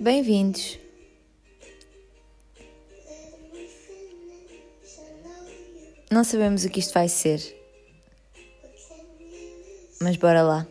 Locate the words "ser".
7.08-7.40